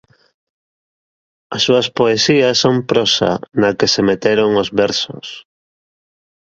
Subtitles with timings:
[1.55, 5.27] As súas poesías son prosa na que se meteron os versos.